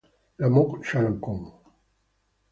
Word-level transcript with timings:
La 0.39 0.49
Motte-Chalancon 0.49 1.53